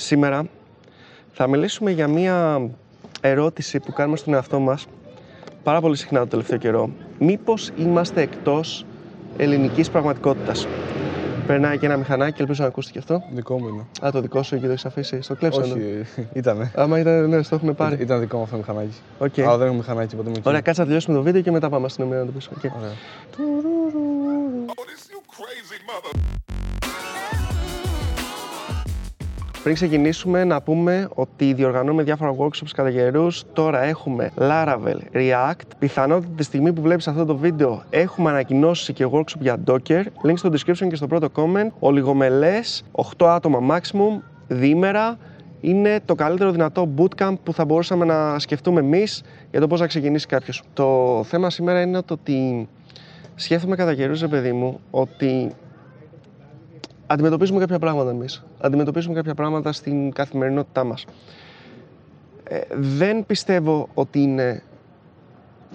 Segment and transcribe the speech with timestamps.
[0.00, 0.44] Σήμερα
[1.32, 2.68] θα μιλήσουμε για μία
[3.20, 4.86] ερώτηση που κάνουμε στον εαυτό μας
[5.62, 6.90] πάρα πολύ συχνά το τελευταίο καιρό.
[7.18, 8.86] Μήπως είμαστε εκτός
[9.36, 10.66] ελληνικής πραγματικότητας;
[11.46, 13.22] Περνάει και ένα μηχανάκι, ελπίζω να ακούσετε και αυτό.
[13.34, 13.84] Δικό μου είναι.
[14.06, 15.22] Α, το δικό σου εκεί το έχεις αφήσει.
[15.22, 15.66] Στο κλέψανε.
[15.72, 16.72] Όχι, ήτανε.
[16.74, 17.96] Άμα ήταν, ναι, στο έχουμε πάρει.
[18.00, 18.96] Ήταν δικό μου αυτό το μηχανάκι.
[19.18, 19.38] Οκ.
[19.38, 20.48] Αλλά δεν έχω μηχανάκι, οπότε είμαι εκεί.
[20.48, 22.56] Ωραία, κάτσε να τελειώσουμε το βίντεο και μετά πάμε στην αστυνομία να το πείσουμε.
[22.64, 22.70] Οκ.
[22.78, 22.90] Ωραία.
[29.68, 33.44] Πριν ξεκινήσουμε, να πούμε ότι διοργανώνουμε διάφορα workshops κατά καιρούς.
[33.52, 35.60] Τώρα έχουμε Laravel, React.
[35.78, 40.02] Πιθανότητα τη στιγμή που βλέπεις αυτό το βίντεο έχουμε ανακοινώσει και workshop για Docker.
[40.22, 41.68] Link στο description και στο πρώτο comment.
[41.78, 42.84] Ολιγομελές,
[43.18, 45.16] 8 άτομα maximum, διήμερα.
[45.60, 49.86] Είναι το καλύτερο δυνατό bootcamp που θα μπορούσαμε να σκεφτούμε εμείς για το πώς να
[49.86, 50.62] ξεκινήσει κάποιος.
[50.72, 52.68] Το θέμα σήμερα είναι το ότι
[53.34, 55.50] σκέφτομαι κατά καιρούς, ρε παιδί μου, ότι
[57.10, 58.44] αντιμετωπίζουμε κάποια πράγματα εμείς.
[58.60, 61.04] Αντιμετωπίζουμε κάποια πράγματα στην καθημερινότητά μας.
[62.44, 64.62] Ε, δεν πιστεύω ότι είναι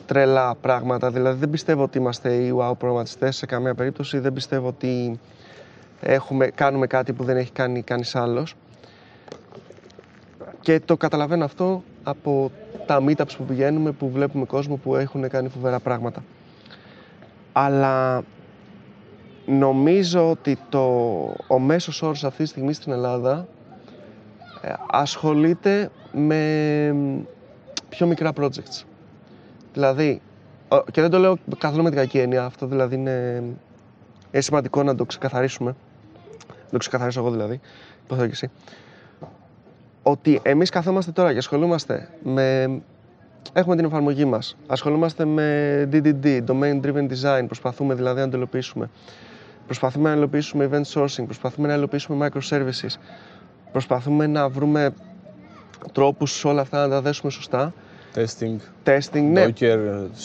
[0.06, 4.68] τρελά πράγματα, δηλαδή δεν πιστεύω ότι είμαστε οι wow προγραμματιστές σε καμία περίπτωση, δεν πιστεύω
[4.68, 5.20] ότι
[6.02, 8.56] έχουμε, κάνουμε κάτι που δεν έχει κάνει κανείς άλλος.
[10.60, 12.52] Και το καταλαβαίνω αυτό από
[12.86, 16.24] τα meetups που πηγαίνουμε, που βλέπουμε κόσμο που έχουν κάνει φοβερά πράγματα.
[17.52, 18.24] Αλλά
[19.46, 20.82] νομίζω ότι το,
[21.48, 23.48] ο μέσος όρος αυτή τη στιγμή στην Ελλάδα
[24.62, 26.96] ε, ασχολείται με
[27.90, 28.84] πιο μικρά projects.
[29.74, 30.22] Δηλαδή,
[30.68, 33.44] ο- και δεν το λέω καθόλου με την κακή έννοια, αυτό δηλαδή είναι,
[34.32, 35.76] είναι σημαντικό να το ξεκαθαρίσουμε.
[36.48, 37.60] Να το ξεκαθαρίσω εγώ δηλαδή,
[38.04, 38.52] υποθέτω και εσύ.
[40.04, 42.80] Ότι εμείς καθόμαστε τώρα και ασχολούμαστε με...
[43.54, 48.90] Έχουμε την εφαρμογή μας, ασχολούμαστε με DDD, Domain Driven Design, προσπαθούμε δηλαδή να το υλοποιήσουμε.
[49.66, 52.96] Προσπαθούμε να υλοποιήσουμε event sourcing, προσπαθούμε να υλοποιήσουμε microservices,
[53.72, 54.94] προσπαθούμε να βρούμε
[55.92, 57.74] τρόπους όλα αυτά να τα δέσουμε σωστά.
[58.16, 59.78] Testing, Testing, ναι, Docker,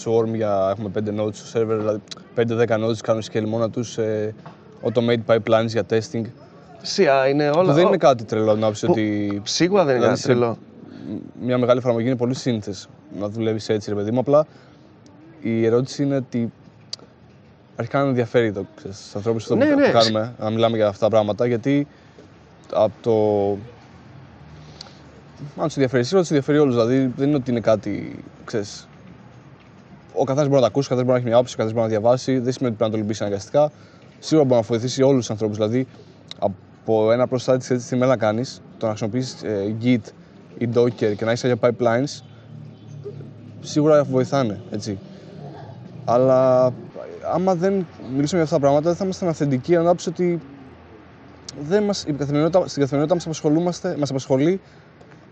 [0.05, 2.01] Swarm για έχουμε 5 nodes στο server, δηλαδή
[2.35, 4.35] 5-10 nodes κάνουν scale μόνα τους, ε,
[4.83, 6.23] automated pipelines για testing.
[6.83, 7.69] σιγά είναι όλα.
[7.69, 10.33] Που δεν ο- είναι κάτι τρελό να πεις που- ότι Σίγουρα δεν είναι Δηλαδή κάτι
[10.33, 10.59] σε- τρελό.
[11.43, 12.89] μια μεγάλη εφαρμογή είναι πολύ σύνθεση
[13.19, 14.19] να δουλεύεις έτσι, ρε παιδί μου.
[14.19, 14.47] Απλά
[15.41, 16.53] η ερώτηση είναι ότι
[17.79, 20.77] αρχικά να ενδιαφέρει το, ξέρεις, στους ανθρώπους αυτό Ναι, που, ναι, που κάνουμε, να μιλάμε
[20.77, 21.87] για αυτά τα πράγματα, γιατί
[22.73, 23.13] από το...
[25.57, 28.89] Αν τους ενδιαφέρει σίγουρα τους ενδιαφέρει όλους, δηλαδή δεν είναι ότι είναι κάτι, ξέρεις,
[30.13, 31.81] ο καθένας μπορεί να τα ακούσει, ο καθένας μπορεί να έχει μια άποψη, ο καθένας
[31.81, 32.39] μπορεί να διαβάσει.
[32.39, 33.71] Δεν σημαίνει ότι πρέπει να το λυμπήσει αναγκαστικά.
[34.19, 35.57] Σίγουρα μπορεί να βοηθήσει όλους τους ανθρώπους.
[35.57, 35.87] Δηλαδή,
[36.39, 40.13] από ένα προστάτη έτσι τη να κάνεις, το να χρησιμοποιήσεις ε, Git
[40.59, 42.23] ή Docker και να έχεις για pipelines,
[43.61, 44.61] σίγουρα βοηθάνε.
[44.71, 44.99] Έτσι.
[46.05, 46.73] Αλλά
[47.33, 47.73] άμα δεν
[48.15, 50.41] μιλήσουμε για αυτά τα πράγματα, δεν θα ήμασταν αυθεντικοί αν άποψη ότι
[51.61, 54.61] δεν μας, η καθημερινότητα, στην καθημερινότητα μας, απασχολούμαστε, μας απασχολεί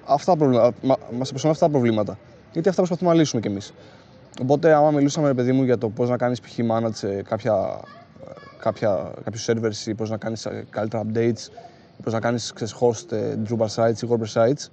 [0.06, 2.18] αυτά τα προβλήματα, μα, μας απασχολούν αυτά τα προβλήματα.
[2.52, 3.72] Γιατί αυτά προσπαθούμε να λύσουμε κι εμείς.
[4.42, 6.58] Οπότε, άμα μιλούσαμε, ρε παιδί μου, για το πώς να κάνεις π.χ.
[6.70, 7.80] manage σε κάποια,
[8.58, 11.48] κάποια, κάποιους servers ή πώς να κάνεις καλύτερα updates
[11.98, 14.68] ή πώς να κάνεις host ε, Drupal sites ή WordPress sites,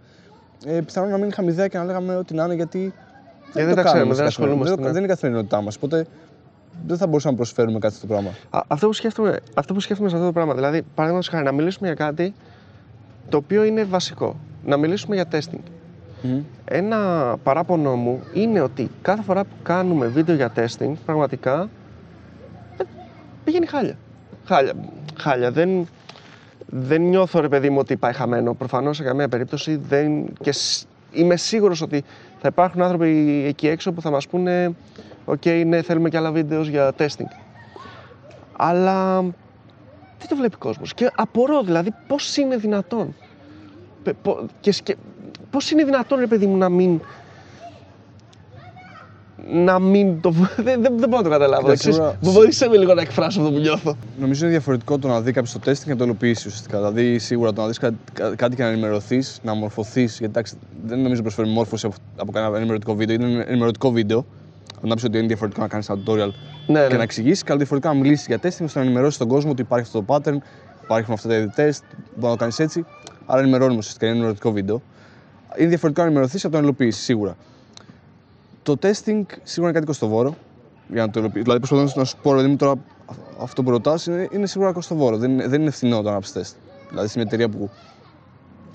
[0.65, 2.93] ε, πιθανόν να μην είχαμε ιδέα και να λέγαμε ό,τι να είναι γιατί.
[3.53, 4.25] δεν το τα κάνουμε ξέρουμε, στην δεν καθημερινότητα.
[4.25, 4.91] ασχολούμαστε, Δεν, ναι.
[4.91, 5.75] δεν είναι η καθημερινότητά μας.
[5.75, 6.05] Οπότε
[6.87, 8.29] δεν θα μπορούσαμε να προσφέρουμε κάτι στο πράγμα.
[8.49, 11.51] Α, αυτό, που σκέφτομαι, αυτό που σκέφτομαι σε αυτό το πράγμα, δηλαδή, παραδείγματος χάρη, να
[11.51, 12.33] μιλήσουμε για κάτι
[13.29, 14.35] το οποίο είναι βασικό.
[14.65, 15.59] Να μιλήσουμε για testing.
[16.65, 21.69] Ένα παράπονο μου είναι ότι κάθε φορά που κάνουμε βίντεο για testing, πραγματικά
[22.77, 22.83] ε,
[23.43, 23.97] πηγαίνει χάλια.
[24.45, 24.73] Χάλια.
[25.17, 25.51] χάλια.
[25.51, 25.87] Δεν,
[26.65, 28.53] δεν νιώθω ρε παιδί μου ότι πάει χαμένο.
[28.53, 30.33] Προφανώς σε καμία περίπτωση δεν.
[30.41, 32.03] και σ- είμαι σίγουρος ότι
[32.41, 34.75] θα υπάρχουν άνθρωποι εκεί έξω που θα μας πούνε:
[35.25, 37.27] Οκ, ναι, θέλουμε και άλλα βίντεος για testing.
[38.57, 39.21] Αλλά
[40.17, 43.15] δεν το βλέπει ο κόσμος; Και απορώ δηλαδή πώς είναι δυνατόν;
[44.03, 44.95] Πε- πο- Και σκε...
[45.49, 46.99] Πώς είναι δυνατόν ρε παιδί μου να μην...
[49.51, 50.31] Να μην το...
[50.31, 51.61] β- δεν, δεν, δεν μπορώ να το καταλάβω.
[51.61, 53.97] Κοίτα, Ξέρεις, σίγουρα- Βοήθησε με λίγο να εκφράσω αυτό που νιώθω.
[54.19, 56.77] Νομίζω είναι διαφορετικό το να δει κάποιος το testing και να το υλοποιήσει ουσιαστικά.
[56.77, 60.09] Δηλαδή, σίγουρα το να δεις κάτι, κα- κάτι και να ενημερωθείς, να μορφωθείς.
[60.17, 60.55] Γιατί εντάξει,
[60.85, 63.15] δεν νομίζω ότι προσφέρει μόρφωση από, από κανένα ενημερωτικό βίντεο.
[63.15, 64.25] Είναι ένα ενημερωτικό βίντεο.
[64.81, 66.31] Να πεις ότι είναι διαφορετικό να κάνεις ένα tutorial
[66.67, 66.97] Ναι, και ναι.
[66.97, 69.61] να εξηγήσεις, και άλλο διαφορετικά να μιλήσεις για testing ώστε να ενημερώσεις τον κόσμο ότι
[69.61, 70.37] υπάρχει αυτό το pattern,
[70.83, 71.79] υπάρχουν αυτά τα είδη test,
[72.15, 72.85] μπορεί να το κάνεις έτσι.
[73.25, 74.81] Άρα ενημερώνουμε ουσιαστικά, είναι ενημερωτικό βίντεο.
[75.57, 77.35] Είναι διαφορετικό να ενημερωθείς από το να υλοποιήσει, σίγουρα.
[78.63, 80.35] Το testing σίγουρα είναι κάτι κοστοβόρο
[80.87, 81.43] για να το υλοποιήσεις.
[81.43, 82.73] Δηλαδή, προσπαθώ να σου πω, ρε παιδί μου, τώρα
[83.41, 85.17] αυτό που ρωτάς είναι, είναι σίγουρα κοστοβόρο.
[85.17, 86.55] Δεν, είναι- δεν είναι φθηνό το να γράψει τεστ.
[86.89, 87.69] Δηλαδή, σε μια εταιρεία που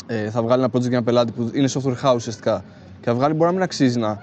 [0.07, 2.65] ε, θα βγάλει ένα project για ένα πελάτη που είναι software house ουσιαστικά
[3.01, 4.23] και θα βγάλει, μπορεί να μην αξίζει να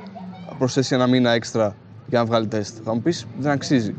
[0.57, 1.75] προσθέσει ένα μήνα έξτρα
[2.07, 2.77] για να βγάλει τεστ.
[2.83, 3.93] Θα μου πεις, δεν αξίζει.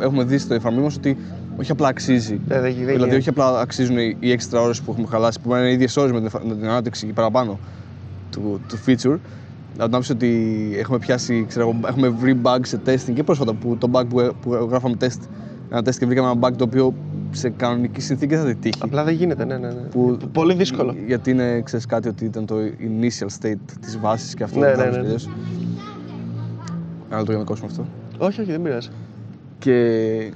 [0.00, 1.16] Έχουμε δει στο εφαρμογή μας ότι
[1.58, 2.40] όχι απλά αξίζει.
[2.46, 3.16] Δεν, δεν, δεν δηλαδή, γίνεται.
[3.16, 6.10] όχι απλά αξίζουν οι, οι έξτρα ώρες που έχουμε χαλάσει, που είναι οι ίδιες ώρες
[6.12, 7.58] με, την εφα- με την ανάπτυξη και παραπάνω
[8.30, 9.18] του, του feature.
[9.78, 13.76] Να το ότι έχουμε πιάσει, ξέρω, εγώ, έχουμε βρει bug σε testing και πρόσφατα που
[13.76, 15.18] το bug που, που γράφαμε test,
[15.70, 16.94] ένα test και βρήκαμε ένα bug το οποίο
[17.30, 18.78] σε κανονική συνθήκη δεν θα τύχει.
[18.78, 19.66] Απλά δεν γίνεται, ναι, ναι.
[19.66, 19.74] ναι.
[19.74, 20.94] Που- Πολύ δύσκολο.
[21.06, 24.76] Γιατί είναι, ξέρεις κάτι, ότι ήταν το initial state της βάσης και αυτό Ναι, δεν
[24.76, 25.14] θα ναι, έπρεπε ναι.
[27.14, 27.18] Αλλιώς.
[27.18, 27.86] Ένα λεπτό για να κόψουμε αυτό.
[28.26, 28.88] Όχι, όχι, δεν πειράζει.
[29.58, 30.32] Και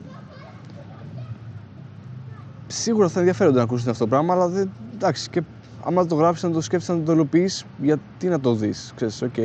[2.66, 5.42] σίγουρα θα ενδιαφέρονται να ακούσουν αυτό το πράγμα, αλλά δεν, εντάξει, και
[5.84, 8.92] άμα το γράφεις, να το σκέφτεσαι, να το υλοποιείς, γιατί να το δεις.
[8.96, 9.38] Ξέρεις, οκ,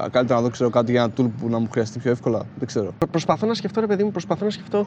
[0.00, 2.42] α, καλύτερα να δω ξέρω, κάτι για ένα tool που να μου χρειαστεί πιο εύκολα.
[2.58, 2.92] Δεν ξέρω.
[2.98, 4.86] Προ- Προσπαθώ να σκεφτώ, ρε παιδί μου, προσπαθώ να σκεφτώ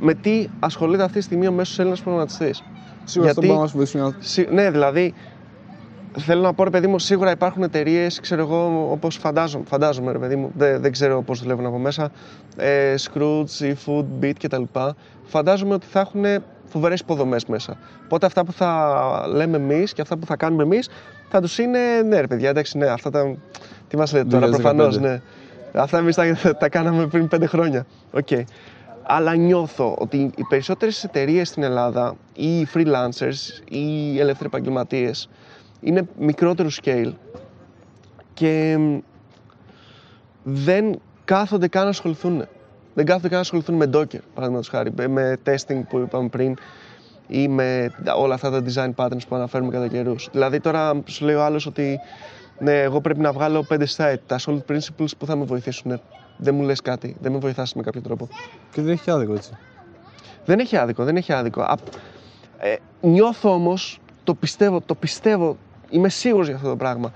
[0.00, 2.62] με τι ασχολείται αυτή τη στιγμή ο μέσος Έλληνας προγραμματιστής.
[3.04, 3.96] Σίγουρα αυτό Γιατί- μπορεί να μας βοηθήσει
[4.52, 4.62] μια...
[4.62, 5.14] Ναι, δηλαδή,
[6.18, 10.18] θέλω να πω, ρε παιδί μου, σίγουρα υπάρχουν εταιρείες, ξέρω εγώ, όπως φαντάζομαι, φαντάζομαι, ρε
[10.18, 12.10] παιδί μου, δεν, δεν ξέρω πώς δουλεύουν από μέσα.
[12.56, 14.62] Ε, Skroutz, eFood, Beat κτλ.
[15.24, 16.24] Φαντάζομαι ότι θα έχουν
[16.64, 17.78] φοβερές υποδομές μέσα.
[18.04, 20.88] Οπότε αυτά που θα λέμε εμείς και αυτά που θα κάνουμε εμείς
[21.28, 23.36] θα τους είναι, ναι, ρε παιδιά, εντάξει, ναι, αυτά τα.
[23.88, 24.50] Τι μας λέτε τώρα, 2015.
[24.50, 25.20] προφανώς, ναι.
[25.74, 27.86] Αυτά εμείς τα, τα κάναμε πριν πέντε χρόνια.
[28.10, 28.28] Οκ.
[29.02, 35.28] Αλλά νιώθω ότι οι περισσότερες εταιρείες στην Ελλάδα ή οι freelancers ή οι ελεύθεροι επαγγελματίες
[35.82, 37.12] είναι μικρότερου scale
[38.34, 38.98] και μ,
[40.42, 42.44] δεν κάθονται καν να ασχοληθούν.
[42.94, 46.56] Δεν κάθονται καν να ασχοληθούν με Docker, παραδείγματος χάρη, με- με testing που είπαμε πριν
[47.28, 50.28] ή με όλα αυτά τα design patterns που αναφέρουμε κατά καιρούς.
[50.32, 52.00] Δηλαδή τώρα σου λέει ο άλλος ότι
[52.58, 56.00] ναι, εγώ πρέπει να βγάλω 5 site, τα solid principles που θα με βοηθήσουν.
[56.36, 58.28] Δεν μου λες κάτι, δεν με βοηθάς με κάποιο τρόπο.
[58.72, 59.50] Και δεν έχει άδικο έτσι.
[60.44, 61.60] Δεν έχει άδικο, δεν έχει άδικο.
[61.62, 61.74] Α,
[62.58, 65.56] ε, νιώθω όμως, το πιστεύω, το πιστεύω,
[65.92, 67.12] είμαι σίγουρος για αυτό το πράγμα,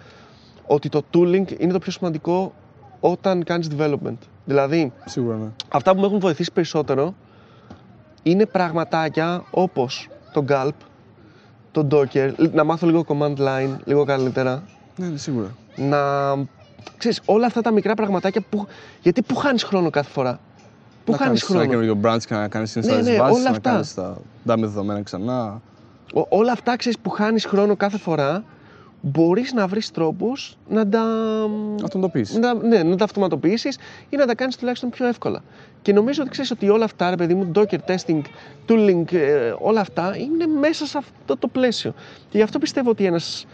[0.67, 2.53] ότι το tooling είναι το πιο σημαντικό
[3.01, 4.17] όταν κάνεις development.
[4.45, 5.49] Δηλαδή, Σίγουρα ναι.
[5.69, 7.15] αυτά που με έχουν βοηθήσει περισσότερο
[8.23, 10.71] είναι πραγματάκια όπως το Gulp,
[11.73, 14.63] το Docker, να μάθω λίγο command line, λίγο καλύτερα,
[14.97, 15.55] Ναι, ναι, σίγουρα.
[15.77, 15.99] να...
[16.99, 18.67] Ξέρεις, όλα αυτά τα μικρά πραγματάκια που...
[19.03, 20.41] Γιατί που χάνεις χρόνο κάθε φορά;
[21.05, 23.17] Πού να χάνεις κάνεις χρόνο; ένα καινούριο branch και να κάνεις install Ναι, τις ναι,
[23.17, 23.71] βάσεις, όλα να αυτά.
[23.71, 25.61] κάνεις τα δάμε δεδομένα ξανά.
[26.15, 28.45] Ο- όλα αυτά ξέρεις που χάνεις χρόνο κάθε φορά
[29.01, 31.03] μπορείς να βρεις τρόπους να τα,
[31.85, 32.37] Αυτοματοποιήσεις.
[32.37, 33.79] να, τα- ναι, να τα αυτοματοποιήσεις
[34.09, 35.43] ή να τα κάνεις τουλάχιστον πιο εύκολα.
[35.83, 38.21] Και νομίζω ότι ξέρεις ότι όλα αυτά, ρε παιδί μου, Docker testing,
[38.69, 41.95] tooling, ε, όλα αυτά είναι μέσα σε αυτό το πλαίσιο.
[42.29, 43.47] Και γι' αυτό πιστεύω ότι ένας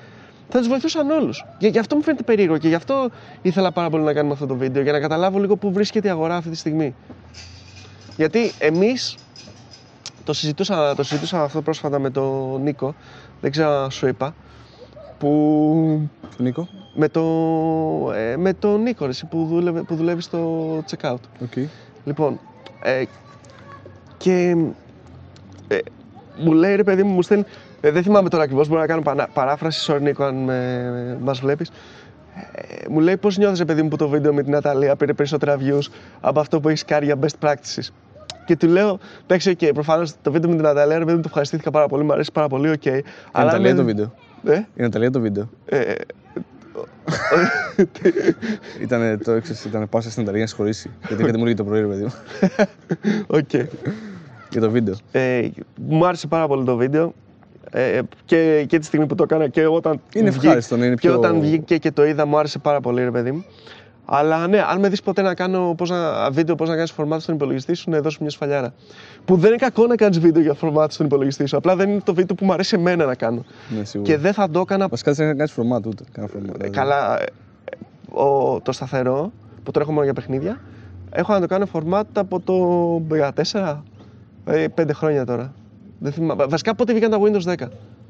[0.49, 1.45] θα τους βοηθούσαν όλους.
[1.59, 3.11] Γι' γι' αυτό μου φαίνεται περίεργο και γι' αυτό
[3.43, 6.11] ήθελα πάρα πολύ να κάνουμε αυτό το βίντεο, για να καταλάβω λίγο πού βρίσκεται η
[6.11, 6.95] αγορά αυτή τη στιγμή.
[8.17, 9.15] Γιατί εμείς
[10.25, 12.95] το συζητούσα, το συζητούσα αυτό πρόσφατα με τον Νίκο,
[13.41, 14.35] δεν ξέρω αν σου είπα,
[15.23, 17.23] που Τον Νίκο; με, το,
[18.15, 21.17] ε, με τον Νίκο ρε, εσύ, που, δούλευε, που δουλεύεις στο checkout.
[21.43, 21.53] Οκ.
[22.05, 22.41] Λοιπόν,
[22.83, 23.03] ε,
[24.17, 24.57] και
[25.69, 25.79] ε,
[26.39, 27.45] μου λέει ρε παιδί μου, μου στέλνει,
[27.81, 31.41] ε, δεν θυμάμαι τώρα ακριβώς, μπορώ να κάνω πανα- παράφραση, sorry Νίκο αν με, μας
[31.41, 31.71] βλέπεις.
[32.53, 35.13] Ε, μου λέει πώς νιώθεις ρε παιδί μου που το βίντεο με την Ναταλία πήρε
[35.13, 35.91] περισσότερα views
[36.21, 37.89] από αυτό που έχεις κάνει για best practices;
[38.47, 41.29] Και του λέω, εντάξει, οκ, προφανώς το βίντεο με την Ναταλία, ρε παιδί μου, το
[41.29, 42.85] ευχαριστήθηκα πάρα πολύ, μου αρέσει πάρα πολύ, οκ.
[42.85, 43.03] Η
[43.33, 44.13] Ναταλία το βίντεο.
[44.47, 45.49] Ε, Η Ναταλία το βίντεο.
[45.65, 45.93] ε,
[48.83, 50.91] Ήτανε, το έξω, ήταν πάσα στην Ναταλία να συγχωρήσει.
[51.09, 52.13] Γιατί είχατε μου λέει το πρωί, ρε παιδί μου.
[53.39, 53.51] οκ.
[54.51, 54.95] Για το βίντεο.
[55.13, 55.49] Ε,
[55.89, 57.15] μου άρεσε πάρα πολύ το βίντεο
[57.71, 60.95] ε, και, και τη στιγμή που το έκανα και όταν Είναι βγει- ευχάριστο, ναι, είναι
[60.95, 63.45] και πιο- όταν βγήκε και το είδα μου άρεσε πάρα πολύ ρε παιδί μου
[64.05, 67.21] αλλά ναι, αν με δεις ποτέ να κάνω πώς να, βίντεο πώς να κάνεις φορμάτ
[67.21, 68.75] στον υπολογιστή σου, ναι, δώσου μια σφαλιάρα.
[69.25, 72.01] Που δεν είναι κακό να κάνεις βίντεο για φορμάτ στον υπολογιστή σου, απλά δεν είναι
[72.01, 73.45] το βίντεο που μου αρέσει εμένα να κάνω.
[73.77, 74.13] Ναι, σίγουρα.
[74.13, 76.05] Και δεν θα το έκανα Βασικά δεν κάνεις φορμάτ ούτε.
[76.13, 76.71] Κάνα format, ε, δηλαδή.
[76.71, 77.23] καλά.
[77.23, 77.27] ε,
[78.11, 79.33] ο, το σταθερό
[79.63, 80.61] που το έχω μόνο για παιχνίδια,
[81.11, 83.17] έχω να το κάνω format από το
[83.53, 83.77] 14,
[84.45, 85.53] ε, 5 χρόνια τώρα.
[85.99, 86.45] Δεν θυμάμαι.
[86.45, 87.67] Βασικά πότε βγήκαν τα Windows 10.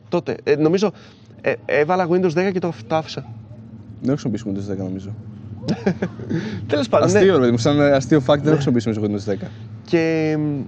[0.09, 0.37] Τότε.
[0.45, 0.93] Ε, νομίζω
[1.41, 3.21] ε, έβαλα Windows 10 και το, το άφησα.
[4.01, 5.15] Δεν έχω χρησιμοποιήσει Windows 10 νομίζω.
[6.69, 7.11] Τέλος πάντων.
[7.11, 7.19] ναι.
[7.19, 7.59] Αστείο, ρε παιδί μου.
[7.59, 9.47] Σαν αστείο fact δεν έχω χρησιμοποιήσει νομίζω Windows 10.
[9.85, 10.61] Και μ,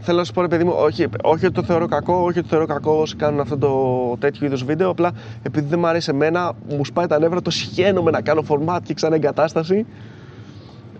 [0.00, 2.42] θέλω να σου πω, ρε παιδί μου, όχι, όχι ότι το θεωρώ κακό, όχι ότι
[2.42, 4.90] το θεωρώ κακό όσοι κάνουν αυτό το τέτοιο είδου βίντεο.
[4.90, 5.12] Απλά
[5.42, 8.94] επειδή δεν μου αρέσει εμένα, μου σπάει τα νεύρα, το σχένομαι να κάνω format και
[8.94, 9.86] ξανά εγκατάσταση.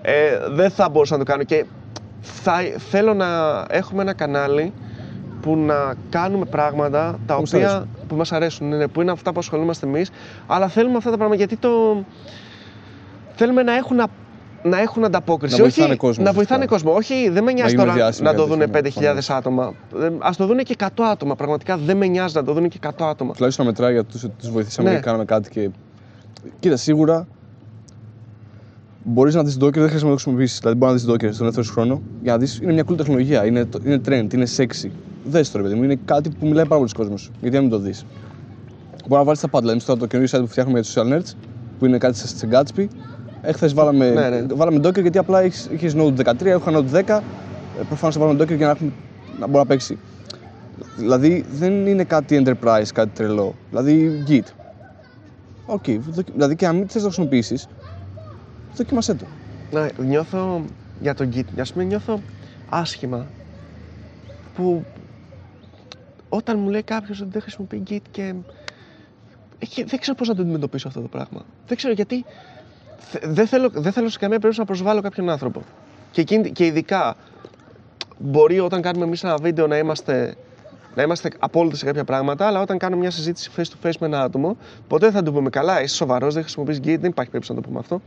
[0.03, 0.13] Ε,
[0.51, 1.43] δεν θα μπορούσα να το κάνω.
[1.43, 1.65] Και
[2.21, 2.53] θα,
[2.91, 3.27] θέλω να
[3.71, 4.73] έχουμε ένα κανάλι
[5.41, 7.89] που να κάνουμε πράγματα τα Που μας οποία αρέσουν.
[8.09, 10.11] που μας αρέσουν, ναι, ναι, που είναι αυτά που ασχολούμαστε εμείς,
[10.47, 12.05] αλλά θέλουμε αυτά τα πράγματα γιατί το...
[13.39, 14.09] Θέλουμε να έχουν, α-
[14.63, 15.57] να έχουν ανταπόκριση.
[15.57, 16.91] Να βοηθάνε όχι, κόσμο, Να βοηθάνε ουσιαστικά.
[16.91, 17.15] κόσμο.
[17.17, 19.65] Όχι, δεν με νοιάζει γίνουμε τώρα διάσημοι να το κάτι δουν τέτοιο, 5.000 άτομα.
[20.19, 21.35] Α το δουν και 100 άτομα.
[21.37, 23.33] Πραγματικά δεν με νοιάζει να το δουν και 100 άτομα.
[23.33, 24.95] Τουλάχιστον να μετράει για τους τους βοηθήσαμε Ναι.
[24.97, 25.71] και κάναμε κάτι και.
[26.61, 27.27] Κοίτα, σίγουρα
[29.03, 30.59] μπορείς να δεις Docker, δεν χρειάζεται να το χρησιμοποιήσεις.
[30.59, 32.97] Δηλαδή, μπορείς να δεις Docker στον ελεύθερο σου χρόνο για να δεις είναι μια cool
[32.97, 34.89] τεχνολογία, είναι, το- είναι trend, είναι sexy.
[35.25, 37.31] Δες το ρε παιδί μου, είναι κάτι που μιλάει πάρα πολύ κόσμος.
[37.41, 38.05] Γιατί να μην το δεις.
[39.07, 39.65] Μπορεί να βάλεις τα πάντα.
[39.65, 41.35] Δηλαδή, στο το καινούριο site που φτιάχνουμε για τους SocialNerds,
[41.79, 42.87] που είναι κάτι σε Gatsby.
[43.49, 44.55] Εχθές βάλαμε, Ναι, ναι.
[44.55, 47.21] βάλαμε Docker γιατί απλά είχες Node 13, εγώ είχα Node 10.
[47.87, 48.93] Προφανώς θα βάλουμε Docker για να, έχουμε,
[49.39, 49.99] να μπορεί να παίξει.
[50.97, 53.55] Δηλαδή δεν είναι κάτι enterprise, κάτι τρελό.
[53.71, 54.43] Δηλαδή Git.
[55.67, 57.69] Οκ, δοκι- δηλαδή και αν μην θες να το χρησιμοποιήσεις,
[58.77, 59.25] δοκίμασέ το.
[59.71, 60.65] Να, νιώθω
[61.01, 62.21] για τον Git, ας πούμε νιώθω
[62.69, 63.27] άσχημα
[64.55, 64.85] που
[66.29, 68.35] όταν μου λέει κάποιος ότι δεν χρησιμοποιεί Git και
[69.61, 71.41] Έχει- δεν ξέρω πώς να το αντιμετωπίσω αυτό το πράγμα.
[71.67, 72.27] Δεν ξέρω γιατί θε-
[73.23, 75.63] δεν θέλω, δεν θέλω σε καμία περίπτωση να προσβάλλω κάποιον άνθρωπο.
[76.11, 77.17] Και, εκείνη- και ειδικά
[78.19, 80.35] μπορεί όταν κάνουμε εμείς ένα βίντεο να είμαστε,
[80.95, 84.07] να είμαστε απόλυτοι σε κάποια πράγματα, αλλά όταν κάνουμε μια συζήτηση face to face με
[84.07, 84.57] ένα άτομο,
[84.89, 87.61] ποτέ δεν θα του πούμε καλά, είσαι σοβαρός, δεν χρησιμοποιείς Git, δεν υπάρχει περίπτωση να
[87.61, 88.01] το πούμε αυτό.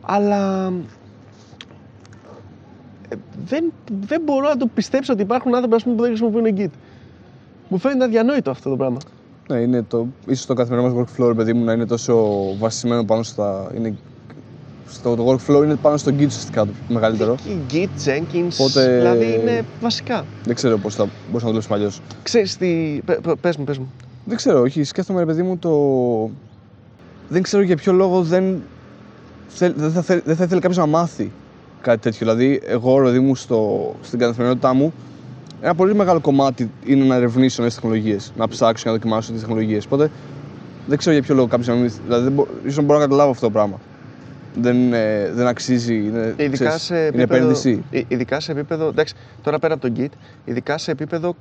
[0.00, 0.72] Αλλά
[3.08, 6.56] ε, δεν, δεν μπορώ να το πιστέψω ότι υπάρχουν άνθρωποι ας πούμε, που δεν χρησιμοποιούν
[6.56, 6.70] Git.
[7.68, 8.98] Μου φαίνεται αδιανόητο αυτό το πράγμα.
[9.48, 13.04] Ναι, είναι το, ίσως το καθημερινό μας workflow, ρε παιδί μου, να είναι τόσο βασισμένο
[13.04, 13.70] πάνω στα...
[13.76, 13.96] Είναι,
[14.88, 17.34] στο, το workflow είναι πάνω στο Git ουσιαστικά το μεγαλύτερο.
[17.34, 20.24] Και Git, Jenkins, Οπότε- δηλαδή είναι βασικά.
[20.44, 22.00] Δεν ξέρω πώς θα μπορούσαμε να το δουλέψουμε αλλιώς.
[22.22, 23.92] Ξέρεις τι, πε- πε- πες μου, πες μου.
[24.24, 24.84] Δεν ξέρω, όχι.
[24.84, 25.70] Σκέφτομαι, ρε παιδί μου, το.
[27.28, 28.62] Δεν ξέρω για ποιο λόγο δεν,
[29.48, 31.30] θέλ- δεν, θα, θέλ- δεν θα ήθελε κάποιος να μάθει
[31.80, 32.18] κάτι τέτοιο.
[32.18, 34.92] Δηλαδή, εγώ, ρε παιδί μου, στο, στην καθημερινότητά μου,
[35.60, 39.40] ένα πολύ μεγάλο κομμάτι είναι να ερευνήσω νέες τεχνολογίες, να ψάξω και να δοκιμάσω τις
[39.40, 39.84] τεχνολογίες.
[39.84, 40.10] Οπότε
[40.86, 41.92] δεν ξέρω για ποιο λόγο κάποιος να μην.
[42.04, 43.80] Δηλαδή, δεν μπο, ίσως να μπορώ να καταλάβω αυτό το πράγμα.
[44.54, 45.94] Δεν, ε, δεν αξίζει.
[45.94, 47.82] Είναι, Ειδικά ξέρεις, σε είναι επίπεδο, επένδυση.
[47.90, 50.12] ε, ειδικά σε επίπεδο, εντάξει, τώρα πέρα από τον Git,
[50.44, 51.34] ειδικά σε επίπεδο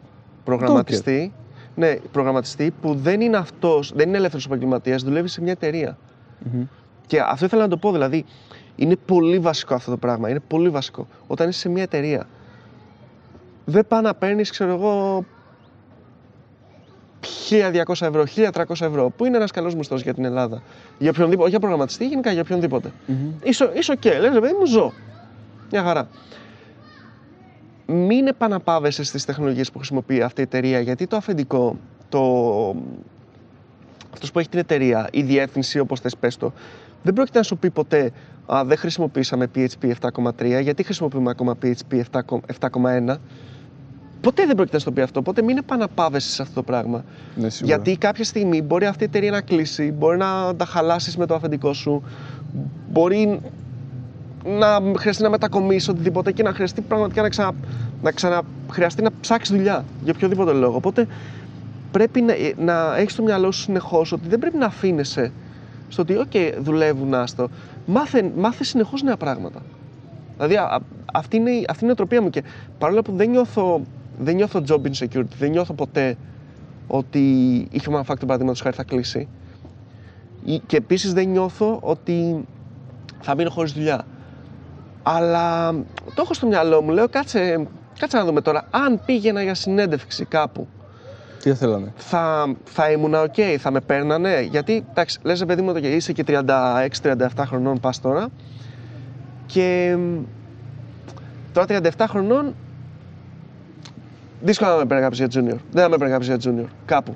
[0.43, 1.31] προγραμματιστή,
[1.75, 5.97] ναι, προγραμματιστή που δεν είναι αυτός, δεν είναι ελεύθερος επαγγελματίας, δουλεύει σε μια εταιρεία.
[6.39, 6.63] Μμμ.
[7.07, 8.25] Και αυτό ήθελα να το πω, δηλαδή,
[8.75, 11.07] είναι πολύ βασικό αυτό το πράγμα, είναι πολύ βασικό.
[11.27, 12.27] Όταν είσαι σε μια εταιρεία,
[13.65, 15.25] δεν πάει να παίρνεις, ξέρω εγώ,
[17.49, 20.61] 1.200 ευρώ, 1.300 ευρώ, που είναι ένας καλός μισθός για την Ελλάδα;
[20.97, 22.91] Για οποιονδήποτε, όχι για προγραμματιστή, γενικά για οποιονδήποτε.
[23.05, 23.31] Μμμ.
[23.43, 24.93] Είσαι, είσαι οκ, λες ρε παιδί μου ζω.
[25.71, 26.07] Μια χαρά.
[27.85, 31.77] Μην επαναπάβεσαι στις τεχνολογίες που χρησιμοποιεί αυτή η εταιρεία, γιατί το αφεντικό,
[32.09, 32.21] το...
[34.13, 36.53] αυτός που έχει την εταιρεία, η διεύθυνση όπως θες πες το,
[37.03, 38.11] δεν πρόκειται να σου πει ποτέ
[38.45, 42.01] «Α, δεν χρησιμοποίησαμε PHP 7.3, γιατί χρησιμοποιούμε ακόμα PHP
[42.59, 43.15] 7.1».
[44.21, 47.03] Ποτέ δεν πρόκειται να σου το πει αυτό, οπότε μην επαναπάβεσαι σε αυτό το πράγμα.
[47.35, 47.75] Ναι, σίγουρα.
[47.75, 51.35] Γιατί κάποια στιγμή μπορεί αυτή η εταιρεία να κλείσει, μπορεί να τα χαλάσεις με το
[51.35, 52.03] αφεντικό σου,
[52.91, 53.39] μπορεί
[54.59, 57.51] να χρειαστεί να μετακομίσει οτιδήποτε και να χρειαστεί πραγματικά να, ξανα,
[58.03, 60.75] να ξαναχρειαστεί να ψάξεις δουλειά για οποιοδήποτε λόγο.
[60.75, 61.07] Οπότε
[61.91, 65.31] πρέπει να, να έχεις στο μυαλό σου συνεχώς ότι δεν πρέπει να αφήνεσαι
[65.89, 67.49] στο ότι, OK, δουλεύουν, άστο.
[67.85, 69.59] Μάθε, μάθε συνεχώς νέα πράγματα.
[70.35, 70.79] Δηλαδή, α- α-
[71.13, 72.43] αυτή, είναι, η- αυτή είναι η οτροπία μου και
[72.77, 73.81] παρόλο που δεν νιώθω,
[74.19, 76.15] δεν νιώθω job insecurity, δεν νιώθω ποτέ
[76.87, 77.19] ότι
[77.71, 79.27] η Human Factor παραδείγματος χάρη θα κλείσει
[80.45, 82.45] ή- και επίσης δεν νιώθω ότι
[83.21, 84.05] θα μείνω χωρίς δουλειά.
[85.03, 85.71] Αλλά
[86.05, 87.67] το έχω στο μυαλό μου, λέω κάτσε,
[87.99, 90.67] κάτσε να δούμε τώρα, αν πήγαινα για συνέντευξη κάπου,
[91.41, 94.41] Τι θα θέλανε; θα, θα ήμουν οκ, θα με παίρνανε.
[94.51, 98.27] Γιατί, εντάξει, λες ρε παιδί μου, ότι είσαι και 36-37 χρονών πας τώρα
[99.45, 100.17] και μ,
[101.53, 101.65] τώρα
[101.97, 102.55] 37 χρονών
[104.41, 105.57] δύσκολα να με παίρνει κάποιος για junior.
[105.71, 107.15] Δεν θα με παίρνει κάποιος για junior, κάπου.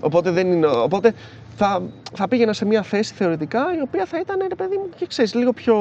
[0.00, 1.14] Οπότε, δεν είναι, οπότε
[1.56, 1.82] θα,
[2.14, 5.34] θα πήγαινα σε μια θέση θεωρητικά η οποία θα ήταν, ρε παιδί μου, και ξέρεις,
[5.34, 5.76] λίγο πιο,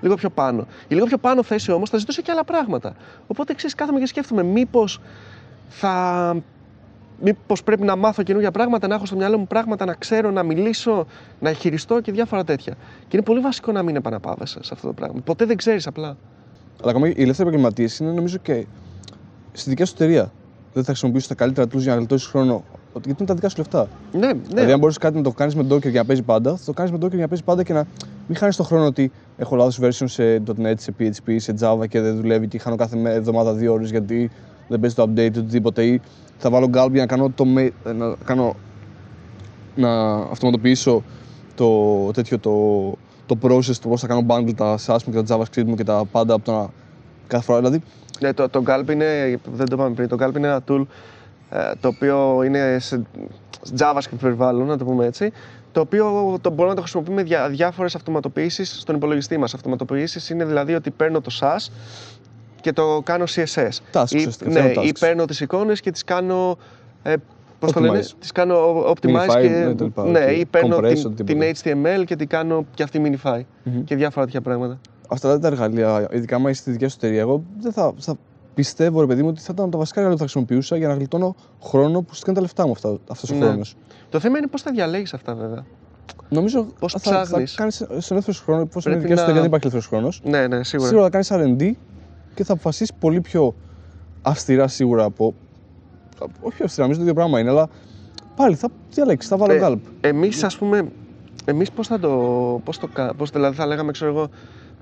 [0.00, 0.66] λίγο πιο πάνω.
[0.88, 2.94] Η λίγο πιο πάνω θέση όμως θα ζητούσε και άλλα πράγματα.
[3.26, 5.00] Οπότε, ξέρεις, κάθομαι και σκέφτομαι μήπως
[5.68, 6.36] θα...
[7.20, 10.42] Μήπως πρέπει να μάθω καινούργια πράγματα, να έχω στο μυαλό μου πράγματα, να ξέρω, να
[10.42, 11.06] μιλήσω,
[11.40, 12.74] να χειριστώ και διάφορα τέτοια.
[13.08, 15.20] Και είναι πολύ βασικό να μην επαναπάβεσαι σε αυτό το πράγμα.
[15.24, 16.16] Ποτέ δεν ξέρεις απλά.
[16.82, 18.66] Αλλά ακόμα οι ελεύθεροι επαγγελματίε είναι νομίζω και
[19.56, 20.32] στη δικιά σου εταιρεία.
[20.72, 22.54] Δεν θα χρησιμοποιήσεις τα καλύτερα tools για να γλιτώσεις χρόνο.
[22.92, 23.88] Ότι- Γιατί είναι τα δικά σου λεφτά.
[24.12, 24.32] Ναι, ναι.
[24.48, 26.72] Δηλαδή, αν μπορείς κάτι να το κάνεις με Docker για να παίζει πάντα, θα το
[26.72, 27.86] κάνεις με Docker για να παίζει πάντα και να
[28.28, 32.00] μην χάνεις τον χρόνο ότι έχω λάθος version σε .NET, σε PHP, σε Java και
[32.00, 34.30] δεν δουλεύει και χάνω κάθε μέ- εβδομάδα δύο ώρες γιατί
[34.68, 35.84] δεν παίζει το update ή οτιδήποτε.
[35.84, 36.00] Ή
[36.38, 38.54] θα βάλω Gulp για να κάνω, το, ma- να, κάνω,
[39.76, 41.02] να αυτοματοποιήσω
[41.54, 42.50] το, τέτοιο, το,
[43.26, 45.84] το process, το πώς θα κάνω bundle τα Sass μου και τα JavaScript μου και
[45.84, 46.66] τα πάντα από το να
[47.26, 47.58] κάθε φορά.
[47.58, 47.82] Δηλαδή,
[48.20, 50.84] Ναι, το, το Gulp είναι, δεν το είπαμε πριν, το Gulp είναι ένα tool
[51.50, 53.02] ε, το οποίο είναι σε
[53.78, 55.32] JavaScript περιβάλλον, να το πούμε έτσι,
[55.72, 59.54] το οποίο το μπορούμε να το χρησιμοποιούμε για διάφορες αυτοματοποιήσεις στον υπολογιστή μας.
[59.54, 61.68] Αυτοματοποιήσεις είναι δηλαδή ότι παίρνω το Sass
[62.60, 63.68] και το κάνω CSS.
[63.92, 64.98] Tasks, ή, ουσιαστικά, ναι, φτιάχνω ή tasks.
[65.00, 66.58] παίρνω τις εικόνες και τις κάνω
[67.02, 67.14] ε,
[67.58, 68.10] Πώς το λένε, Optimize.
[68.20, 69.48] τις κάνω optimize Minify, και.
[69.48, 70.36] ναι, τέλος πάντων, ναι, οκ.
[70.38, 71.52] ή παίρνω Compress, την, οτιδήποτε.
[71.62, 73.40] την HTML και την κάνω και αυτή minify.
[73.62, 73.84] Μμμ.
[73.84, 74.78] Και διάφορα τέτοια πράγματα.
[75.08, 78.14] Αυτά δηλαδή τα εργαλεία, ειδικά άμα είσαι στη δικιά σου εταιρεία, εγώ δεν θα, θα
[78.54, 80.94] πιστεύω, ρε παιδί μου, ότι θα ήταν τα βασικά εργαλεία που θα χρησιμοποιούσα για να
[80.94, 83.44] γλιτώνω χρόνο που στέλνει τα λεφτά μου αυτό αυτός ο Ναι.
[83.44, 83.76] χρόνος.
[84.10, 85.64] Το θέμα είναι πώς θα διαλέγεις αυτά, βέβαια.
[86.28, 87.54] Νομίζω Πώς θα, θα ψάχνεις.
[87.54, 90.20] κάνεις στον ελεύθερο χρόνο, πώς είναι Πρέπει δικιά σου να- εταιρεία, δεν υπάρχει ελεύθερος χρόνος.
[90.24, 90.88] Ναι, ναι, σίγουρα.
[90.88, 91.72] Σίγουρα θα κάνεις RD
[92.34, 93.54] και θα αποφασίσεις πολύ πιο
[94.22, 95.34] αυστηρά σίγουρα από.
[96.40, 97.68] Όχι πιο αυστηρά, νομίζω το ίδιο πράγμα είναι, αλλά
[98.36, 99.78] πάλι θα διαλέξεις, θα βάλω Ε, Gulp.
[100.00, 100.88] Εμείς, ας πούμε,
[101.44, 102.10] εμείς πώς θα το.
[102.64, 104.28] Πώς το κα- πώς, δηλαδή, θα λέγαμε, ξέρω εγώ,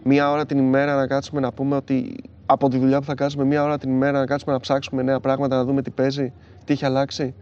[0.05, 2.15] μία ώρα την ημέρα να κάτσουμε να πούμε ότι
[2.47, 5.21] από τη δουλειά που θα κάτσουμε μία ώρα την ημέρα να κάτσουμε να ψάξουμε νέα
[5.21, 6.33] πράγματα, να δούμε τι παίζει,
[6.65, 7.35] τι έχει αλλάξει.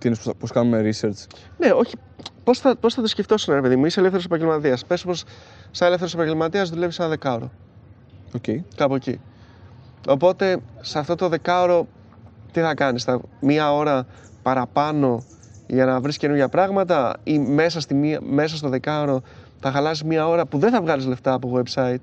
[0.00, 1.26] Τι είναι, πώς κάνουμε research;
[1.58, 1.94] Ναι, όχι.
[2.44, 4.84] Πώς θα, πώς θα το σκεφτόσουν, ρε παιδί μου, είσαι ελεύθερος επαγγελματίας.
[4.86, 5.14] Πες πως,
[5.70, 7.50] σαν ελεύθερος επαγγελματίας δουλεύεις ένα δεκάωρο.
[8.34, 8.44] Οκ.
[8.76, 9.20] Κάπου εκεί.
[10.08, 11.86] Οπότε, σε αυτό το δεκάωρο,
[12.52, 14.06] τι θα κάνεις, θα μία ώρα
[14.42, 15.24] παραπάνω
[15.66, 19.22] για να βρεις καινούργια πράγματα ή μέσα, στη μία, μέσα στο δεκάωρο
[19.62, 22.00] θα χαλάσει μία ώρα που δεν θα βγάλεις λεφτά από website.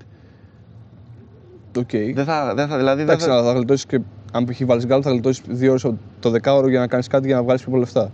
[1.78, 1.90] Οκ.
[2.14, 3.34] Δεν θα, δεν θα, δηλαδή, δεν Εντάξει, θα...
[3.34, 4.00] αλλά θα γλιτώσεις και
[4.34, 4.62] αν π.χ.
[4.66, 5.86] βάλεις Gulp, θα γλιτώσεις δύο ώρες
[6.20, 8.12] το δεκάωρο για να κάνεις κάτι για να βγάλεις πιο πολλά λεφτά.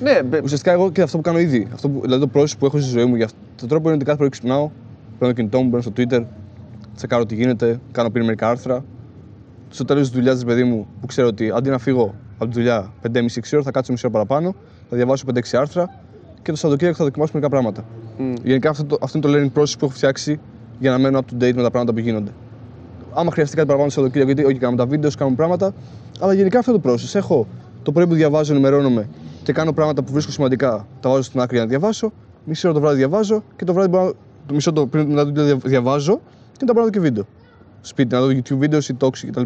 [0.00, 2.66] Ναι, μπε- Ουσιαστικά εγώ και αυτό που κάνω ήδη, αυτό που, δηλαδή το process που
[2.66, 4.70] έχω στη ζωή μου, για αυτό, το τρόπο είναι ότι κάθε πρωί ξυπνάω,
[5.18, 6.24] παίρνω το κινητό μου, μπαίνω στο Twitter,
[6.96, 8.84] τσεκάρω τι γίνεται, κάνω πριν μερικά άρθρα.
[9.68, 12.52] Στο τέλος της δουλειάς τη παιδί μου, που ξέρω ότι αντί να φύγω από τη
[12.56, 13.18] δουλειά 5,5-6
[13.52, 14.54] ώρα, θα κάτσω μισή ώρα παραπάνω,
[14.90, 15.94] θα διαβάσω 5-6 άρθρα
[16.42, 17.84] και το Σαββατοκύριακο θα δοκιμάσω μερικά πράγματα.
[18.18, 18.32] Μμ.
[18.42, 20.40] Γενικά αυτό, το, αυτό είναι το learning process που έχω φτιάξει
[20.78, 22.30] για να μένω up to date με τα πράγματα που γίνονται.
[23.14, 25.72] Άμα χρειαστεί κάτι παραπάνω στο Σαββατοκύριακο, γιατί όχι, κάνουμε τα βίντεο, κάνουμε πράγματα,
[26.20, 27.14] αλλά γενικά αυτό το process.
[27.14, 27.46] Έχω
[27.82, 29.08] το πρωί που διαβάζω, ενημερώνομαι
[29.42, 32.12] και κάνω πράγματα που βρίσκω σημαντικά, τα βάζω στην άκρη για να διαβάσω.
[32.44, 34.12] Μισή ώρα το βράδυ διαβάζω και το βράδυ μπορώ, να-
[34.46, 36.12] το μισό το πριν μετά τη δουλειά δια- διαβάζω
[36.52, 37.24] και μετά μπορώ να δω και βίντεο.
[37.80, 39.42] Σπίτι, να δω YouTube βίντεο ή talks κτλ.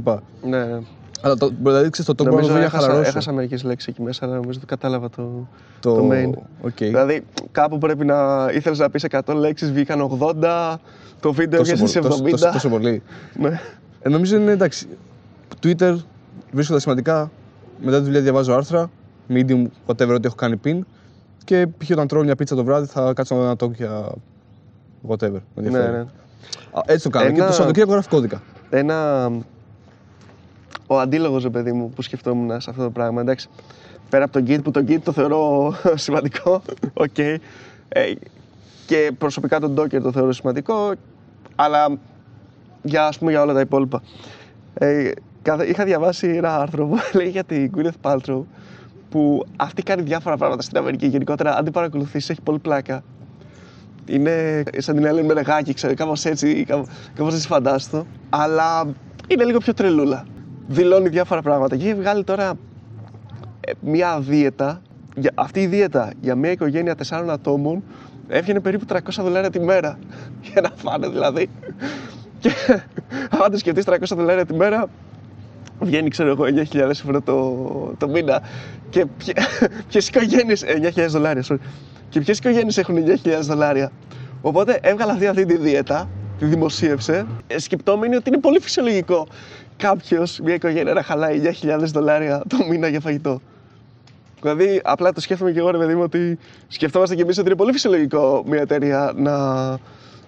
[0.49, 0.79] ναι, ναι.
[1.23, 3.09] Αλλά το, δηλαδή ξέρεις, το talk μπορώ να το Νομίζω δω για να έχασα, χαλαρώσω.
[3.11, 5.49] έχασα μερικές λέξεις εκεί μέσα, αλλά νομίζω ότι κατάλαβα το,
[5.81, 6.31] το, το main.
[6.61, 6.77] οκ.
[6.77, 10.75] Δηλαδή, κάπου πρέπει να ήθελες να πεις 100 λέξεις, βγήκαν 80,
[11.21, 12.03] το βίντεο Τόσο έβγαινε σε 70.
[12.03, 13.03] πολύ- τόσο- τόσο- τόσο πολύ.
[13.39, 13.61] Ναι.
[14.03, 14.87] Ε, νομίζω είναι εντάξει.
[15.63, 15.97] Twitter
[16.53, 17.31] βρίσκω τα σημαντικά.
[17.83, 18.91] Μετά τη δουλειά διαβάζω άρθρα.
[19.33, 20.79] Medium, whatever, ό,τι έχω κάνει pin.
[21.45, 21.91] Και π.χ.
[21.91, 24.13] όταν τρώω μια πίτσα το βράδυ θα κάτσω να δω ένα talk για
[25.09, 25.41] whatever.
[25.55, 25.93] Με ναι, ενδιαφέρει.
[25.93, 26.01] ναι.
[26.73, 27.27] Α, Έτσι το κάνω.
[27.31, 28.43] Και Ένα- το Σαββατοκύριακο γράφει κώδικα.
[28.71, 29.31] Ένα.
[30.87, 33.21] Ο αντίλογος, ρε παιδί μου, που σκεφτόμουν σε αυτό το πράγμα.
[33.21, 33.49] Εντάξει,
[34.09, 36.63] πέρα από τον Git, που τον Git το θεωρώ σημαντικό.
[36.95, 37.19] Οκ.
[37.19, 37.41] Ε,
[38.87, 40.93] και προσωπικά τον Docker το θεωρώ σημαντικό.
[41.55, 41.99] Αλλά
[42.83, 44.03] για, ας πούμε, για όλα τα υπόλοιπα.
[44.75, 45.11] Ε,
[45.43, 48.43] καθ- είχα διαβάσει ένα άρθρο που λέει για την Gwyneth Paltrow
[49.11, 51.07] που αυτή κάνει διάφορα πράγματα στην Αμερική.
[51.07, 53.03] Γενικότερα, αν την παρακολουθήσει, έχει πολύ πλάκα.
[54.07, 58.07] Είναι σαν την Ellen Μενεγάκη, ξέρω, κάπως έτσι, κάπως, κάπως έτσι φαντάστο.
[58.31, 58.87] Αλλά
[59.29, 60.25] είναι λίγο πιο τρελούλα.
[60.73, 61.77] Δηλώνει διάφορα πράγματα.
[61.77, 62.53] Και έχει βγάλει τώρα
[63.61, 64.83] ε, μια δίαιτα.
[65.17, 67.83] Για, αυτή η δίαιτα για μια οικογένεια τεσσάρων ατόμων
[68.29, 69.99] έβγαινε περίπου 300 δολάρια τη μέρα.
[70.53, 71.49] Για να φάνε δηλαδή.
[72.41, 72.51] Και
[73.45, 74.89] αν το σκεφτείς 300 δολάρια τη μέρα,
[75.81, 78.43] βγαίνει ξέρω εγώ 9.000 ευρώ το, το μήνα.
[78.91, 79.07] Και
[79.89, 80.65] ποιες οικογένειες.
[80.95, 81.59] 9.000 δολάρια, sorry.
[82.09, 83.93] Και ποιες οικογένειες έχουν 9.000 δολάρια.
[84.41, 89.27] Οπότε έβγαλε αυτή, αυτή τη δίαιτα, τη δημοσίευσε, ε, σκεπτόμενη ότι είναι πολύ φυσιολογικό
[89.81, 93.41] κάποιος, μια οικογένεια, να χαλάει 9.000 δολάρια το μήνα για φαγητό.
[94.41, 96.39] Δηλαδή, απλά το σκέφτομαι και εγώ, ρε παιδί μου, ότι
[96.69, 99.35] σκεφτόμαστε κι εμείς ότι είναι πολύ φυσιολογικό μια εταιρεία να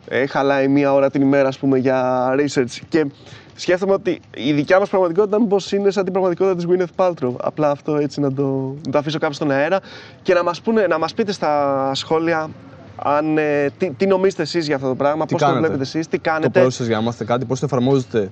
[0.09, 2.79] ε, χαλάει μία ώρα την ημέρα, ας πούμε, για research.
[2.89, 3.07] Και
[3.55, 7.35] σκέφτομαι ότι η δικιά μας πραγματικότητα μήπως είναι σαν την πραγματικότητα της Gwyneth Paltrow.
[7.43, 9.81] Απλά αυτό έτσι να το, να το αφήσω κάπου στον αέρα
[10.23, 12.51] και να μας να μας πείτε στα σχόλια
[12.97, 15.83] αν, ε, τι, τι νομίζετε εσείς για αυτό το πράγμα, Τι πώς το κάνετε; βλέπετε
[15.83, 16.65] εσείς, τι Το κάνετε.
[16.65, 18.31] process για να μάθετε κάτι, πώς το εφαρμόζετε;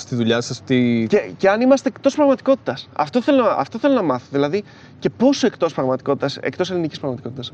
[0.00, 1.06] Στη δουλειά σας, τι.
[1.08, 2.88] Και, και αν είμαστε εκτός πραγματικότητας.
[2.92, 4.26] Αυτό, θέλω, αυτό θέλω να μάθω.
[4.30, 4.64] Δηλαδή,
[4.98, 7.52] και πόσο εκτός πραγματικότητας, εκτός ελληνικής πραγματικότητας.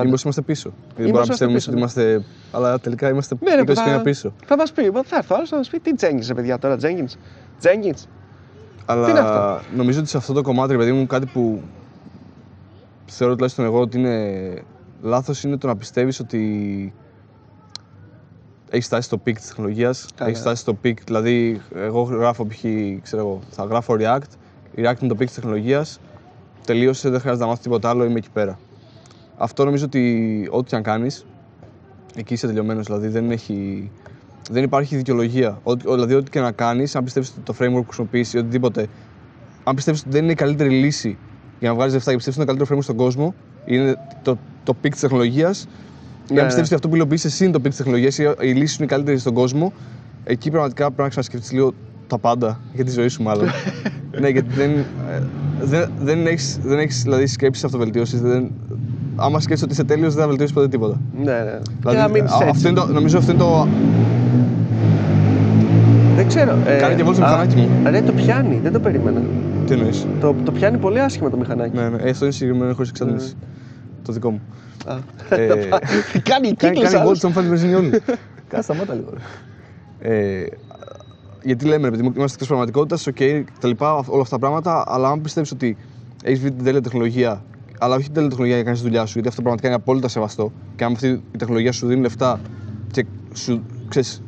[0.00, 0.72] Ή μήπως είμαστε πίσω.
[0.96, 1.84] Γιατί μπορεί να είμαστε πιστεύουμε πίσω, ότι ναι.
[1.84, 2.24] είμαστε.
[2.52, 4.32] Αλλά τελικά είμαστε Ναι, ρε, 20 που χρόνια πίσω.
[4.46, 7.12] Θα μας πει, θα έρθω άλλος να μας πει τι Jenkins, ρε παιδιά τώρα, Jenkins.
[7.62, 8.04] Jenkins.
[8.86, 11.62] Αλλά Τι είναι αυτό; νομίζω ότι σε αυτό το κομμάτι, ρε παιδί μου, κάτι που
[13.06, 14.62] θεωρώ τουλάχιστον εγώ ότι είναι
[15.02, 16.92] λάθος είναι το να πιστεύεις ότι
[18.74, 20.30] έχει φτάσει στο peak της τεχνολογίας, Καλά.
[20.30, 22.60] έχει φτάσει στο peak, δηλαδή εγώ γράφω π.χ.
[23.02, 24.28] ξέρω εγώ, θα γράφω React,
[24.74, 26.00] η React είναι το peak της τεχνολογίας,
[26.64, 28.58] τελείωσε, δεν χρειάζεται να μάθω τίποτα άλλο, είμαι εκεί πέρα.
[29.36, 31.26] Αυτό νομίζω ότι ό,τι και αν κάνεις,
[32.14, 33.90] εκεί είσαι τελειωμένος, δηλαδή δεν έχει,
[34.50, 35.58] δεν υπάρχει δικαιολογία.
[35.62, 38.86] Ό,τι- δηλαδή, ό,τι και να κάνεις, αν πιστεύεις ότι το framework που χρησιμοποιείς ή οτιδήποτε,
[39.64, 41.18] αν πιστεύεις ότι δεν είναι η καλύτερη λύση
[41.58, 43.34] για να βγάλει λεφτά και πιστεύεις ότι είναι το καλύτερο framework στον κόσμο,
[43.64, 45.66] είναι το, το peak της τεχνολογίας, ή
[46.32, 46.66] Ναι, αν πιστεύει ναι.
[46.66, 48.84] ότι αυτό που υλοποιείς εσύ είναι το peak τη τεχνολογία ή η λύση σου είναι
[48.84, 49.72] η καλύτερη στον κόσμο,
[50.24, 51.72] εκεί πραγματικά πρέπει να ξανασκεφτείς λίγο
[52.06, 53.46] τα πάντα για τη ζωή σου, μάλλον.
[54.20, 55.22] ναι, γιατί δεν, ε,
[55.60, 58.20] δεν, δεν έχεις δεν έχεις, δηλαδή, σκέψεις αυτοβελτίωσης.
[58.20, 58.50] Δεν,
[59.16, 61.00] άμα σκέφτεσαι ότι είσαι τέλειος, δεν θα βελτιώσεις ποτέ τίποτα.
[61.16, 61.58] Ναι, ναι.
[61.80, 62.48] Δηλαδή, και να μείνεις α- έτσι.
[62.48, 63.68] αυτό είναι το, νομίζω αυτό είναι το.
[66.16, 66.56] Δεν ξέρω.
[66.66, 67.90] ε, Κάνει και βόλτα το α, μηχανάκι μου.
[67.90, 69.20] Ρε, το πιάνει, δεν το περίμενα.
[69.66, 71.76] Τι εννοείς; Το, το πιάνει πολύ άσχημα το μηχανάκι.
[71.76, 73.34] Ναι, ναι, ε, αυτό είναι συγκεκριμένο χωρίς εξάντληση.
[74.04, 74.40] Το δικό μου.
[74.86, 74.96] Α.
[75.28, 77.02] Ε, κάνει Κάνει, κύκλους κάνει άλλους.
[77.02, 77.90] βόλτα, μου φάνηκε βενζίνη όλη.
[78.48, 79.10] Κάτσε σταμάτα λίγο.
[79.14, 80.40] ρε.
[80.42, 80.46] Ε,
[81.42, 83.16] γιατί λέμε, επειδή είμαστε εκτός πραγματικότητας, οκ,
[83.60, 85.76] τα λοιπά, όλα αυτά τα πράγματα, αλλά αν πιστεύεις ότι
[86.24, 87.44] έχεις βρει την τέλεια τεχνολογία,
[87.78, 89.76] αλλά όχι την τέλεια τεχνολογία για να κάνεις τη δουλειά σου, γιατί αυτό πραγματικά είναι
[89.82, 92.40] απόλυτα σεβαστό, και αν αυτή η τεχνολογία σου δίνει λεφτά
[92.90, 94.22] και σου ξέρεις,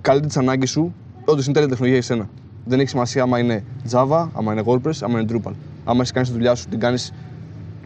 [0.00, 0.94] καλύπτει τις ανάγκες σου,
[1.24, 2.28] όντως είναι τέλεια τεχνολογία για σένα.
[2.64, 5.52] Δεν έχει σημασία άμα είναι Java, άμα είναι WordPress, άμα είναι Drupal.
[5.84, 7.12] Άμα έχεις κάνει τη δουλειά σου, την κάνεις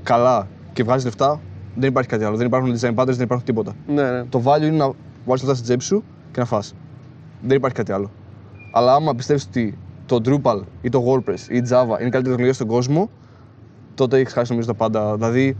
[0.03, 1.41] καλά και βγάζεις λεφτά,
[1.75, 2.37] δεν υπάρχει κάτι άλλο.
[2.37, 3.75] Δεν υπάρχουν design patterns, δεν υπάρχουν τίποτα.
[3.87, 4.25] Ναι, ναι.
[4.25, 4.87] Το value είναι να
[5.25, 6.75] βάλεις λεφτά στην τσέπη σου και να φας.
[7.43, 8.11] Δεν υπάρχει κάτι άλλο.
[8.73, 12.23] Αλλά άμα πιστεύεις ότι το Drupal ή το WordPress ή η Java είναι η καλύτερη
[12.23, 13.11] τεχνολογία στον κόσμο,
[13.95, 15.15] τότε έχεις χάσει νομίζω τα πάντα.
[15.15, 15.57] Δηλαδή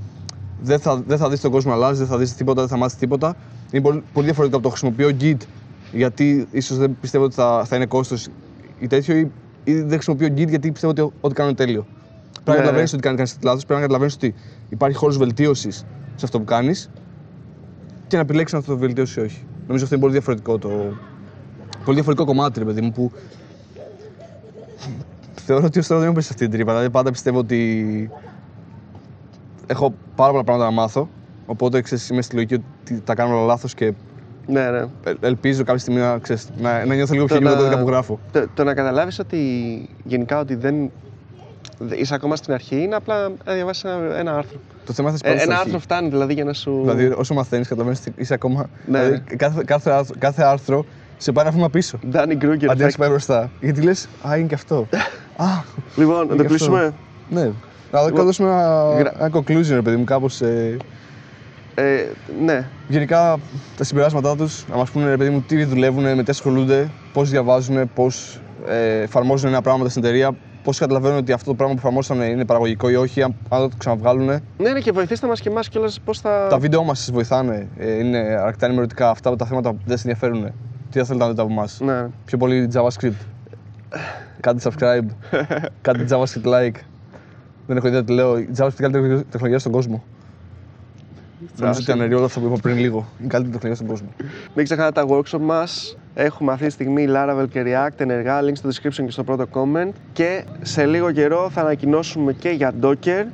[0.63, 2.77] δεν θα, δεν θα δεις τον κόσμο να αλλάζει, δεν θα δεις τίποτα, δεν θα
[2.77, 3.37] μάθεις τίποτα.
[3.71, 5.47] Είναι πολύ, πολύ διαφορετικό από το χρησιμοποιώ Git
[5.93, 8.29] γιατί ίσως δεν πιστεύω ότι θα, θα είναι κόστος
[8.79, 9.31] ή τέτοιο, ή,
[9.65, 11.87] ή δεν χρησιμοποιώ Git γιατί πιστεύω ότι ό,τι κάνω είναι τέλειο.
[12.33, 12.99] Πρέπει να Ναι, καταλαβαίνεις ναι.
[12.99, 14.35] ότι κάνει κάτι λάθος, πρέπει να καταλαβαίνεις ότι
[14.73, 15.77] υπάρχει χώρος βελτίωσης
[16.15, 16.91] σε αυτό που κάνεις
[18.07, 19.45] και να επιλέξεις αν θα το βελτιώσεις ή όχι.
[19.67, 20.69] Νομίζω αυτό είναι πολύ διαφορετικό το.
[21.85, 23.13] Πολύ διαφορετικό κομμάτι, ρε παιδί μου, που.
[25.45, 26.73] Θεωρώ ότι ως τώρα δεν είμαι σε αυτή την τρύπα.
[26.73, 28.11] Δηλαδή, πάντα πιστεύω ότι
[29.67, 31.09] έχω πάρα πολλά πράγματα να μάθω.
[31.47, 33.93] Οπότε ξέρεις, είμαι στη λογική ότι τα κάνω όλα λάθος και
[34.47, 34.79] ναι, ναι.
[35.05, 37.63] ε- ελπίζω κάποια στιγμή να, ξέρεις, να, να νιώθω λίγο πιο Το λίγο να- το
[37.65, 38.19] κώδικα που γράφω.
[38.33, 39.39] Το, το να καταλάβεις ότι
[40.05, 40.89] γενικά ότι δεν δε-
[41.91, 45.33] είσαι ακόμα στην αρχή είναι απλά να διαβάσεις ένα, ένα άρθρο; Το θέμα θα Ε,
[45.43, 46.79] ένα άρθρο φτάνει δηλαδή για να σου...
[46.81, 48.69] Δηλαδή, όσο μαθαίνεις, καταλαβαίνεις ότι είσαι ακόμα.
[48.87, 48.99] Ναι.
[49.03, 50.85] Δηλαδή, κάθε, κάθε, άρθρο, κάθε άρθρο
[51.17, 51.99] σε πάει ένα βήμα πίσω.
[52.13, 52.91] Danny Kruger Αντί να effect.
[52.91, 53.51] σε πάει μπροστά.
[53.61, 54.89] Γιατί λες, Α, είναι και αυτό.
[55.37, 55.45] Α,
[55.97, 56.45] Λοιπόν, να Γι' το αυτό.
[56.45, 56.95] κλείσουμε.
[57.31, 57.51] ναι.
[57.93, 60.41] Να Λοιπόν, δώσουμε ένα, γρα- ένα conclusion, ρε παιδί μου, κάπως.
[60.41, 60.77] Ε,
[61.75, 62.07] Ε,
[62.45, 63.39] ναι, γενικά
[63.77, 67.31] τα συμπεράσματά τους, να μας πούνε, ρε παιδί μου, τι δουλεύουν, με τι ασχολούνται, πώς
[67.31, 70.31] διαβάζουν, πώς ε, εφαρμόζουν ένα πράγμα στην εταιρεία,
[70.63, 73.77] πώς καταλαβαίνουν ότι αυτό το πράγμα που εφαρμόσαν είναι παραγωγικό ή όχι, αν, αν το
[73.79, 74.27] ξαναβγάλουν.
[74.27, 76.47] ναι, ναι, και βοηθήστε μας και εμάς κιόλας πώς θα...
[76.51, 79.11] Τα βίντεο μας σας βοηθάνε, ε, είναι αρκετά ενημερωτικά.
[79.11, 80.53] Αυτά τα θέματα που δεν σας ενδιαφέρουν.
[80.91, 82.07] Τι θα θέλετε να δείτε από εμάς; Ναι.
[82.25, 83.27] Πιο πολύ JavaScript.
[84.41, 85.07] Κάντε subscribe.
[85.81, 86.75] Κάντε JavaScript like.
[87.67, 88.39] Δεν έχω ιδέα τι λέω.
[88.39, 90.05] Η JavaScript είναι η καλύτερη τεχνολογία στον κόσμο.
[91.57, 92.97] Νομίζω ότι αναιρεί όλα αυτά που είπα πριν λίγο.
[93.19, 94.09] Είναι η καλύτερη τεχνολογία στον κόσμο.
[94.55, 95.97] Μην ξεχνάτε τα workshop μας.
[96.15, 99.91] Έχουμε αυτή τη στιγμή Laravel και React ενεργά, link στο description και στο πρώτο comment.
[100.13, 103.25] Και σε λίγο καιρό θα ανακοινώσουμε και για Docker.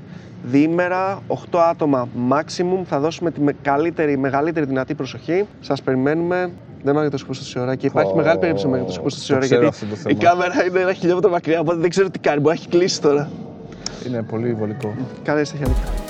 [0.42, 2.82] Διήμερα, 8 άτομα maximum.
[2.84, 5.44] Θα δώσουμε τη με- καλύτερη, μεγαλύτερη δυνατή προσοχή.
[5.60, 6.50] Σας περιμένουμε.
[6.82, 9.34] Δεν μάγεται τόσο τόση ώρα και υπάρχει Ω, μεγάλη περίπτωση να μάγεται τόσο τόση το
[9.34, 10.30] ώρα ξέρω γιατί αυτό το η θέμα.
[10.30, 11.60] κάμερα είναι ένα χιλιόμετρο μακριά.
[11.60, 12.40] Οπότε δεν ξέρω τι κάνει.
[12.40, 13.30] Μπορεί να έχει κλείσει τώρα.
[14.06, 14.94] Είναι πολύ βολικό.
[15.22, 15.68] Καλή συνέχεια.
[15.68, 16.07] Νίκο.